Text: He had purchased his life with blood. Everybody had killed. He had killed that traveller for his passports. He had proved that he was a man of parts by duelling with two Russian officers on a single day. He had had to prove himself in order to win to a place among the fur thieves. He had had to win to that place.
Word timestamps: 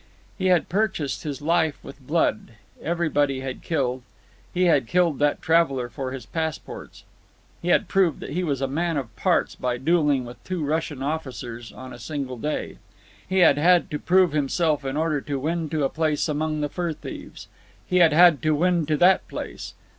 He 0.35 0.47
had 0.47 0.67
purchased 0.67 1.21
his 1.21 1.43
life 1.43 1.77
with 1.83 1.99
blood. 2.07 2.53
Everybody 2.81 3.41
had 3.41 3.61
killed. 3.61 4.01
He 4.51 4.63
had 4.63 4.87
killed 4.87 5.19
that 5.19 5.43
traveller 5.43 5.89
for 5.89 6.11
his 6.11 6.25
passports. 6.25 7.03
He 7.61 7.67
had 7.67 7.87
proved 7.87 8.19
that 8.21 8.31
he 8.31 8.43
was 8.43 8.61
a 8.61 8.67
man 8.67 8.97
of 8.97 9.15
parts 9.15 9.53
by 9.53 9.77
duelling 9.77 10.25
with 10.25 10.43
two 10.43 10.65
Russian 10.65 11.03
officers 11.03 11.71
on 11.71 11.93
a 11.93 11.99
single 11.99 12.37
day. 12.37 12.79
He 13.29 13.41
had 13.45 13.59
had 13.59 13.91
to 13.91 13.99
prove 13.99 14.31
himself 14.31 14.83
in 14.83 14.97
order 14.97 15.21
to 15.21 15.37
win 15.37 15.69
to 15.69 15.83
a 15.83 15.89
place 15.89 16.27
among 16.27 16.61
the 16.61 16.69
fur 16.69 16.93
thieves. 16.93 17.47
He 17.85 17.97
had 17.97 18.11
had 18.11 18.41
to 18.41 18.55
win 18.55 18.87
to 18.87 18.97
that 18.97 19.27
place. 19.27 19.75